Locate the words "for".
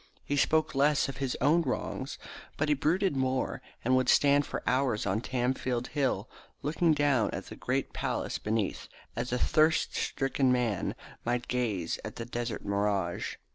4.47-4.63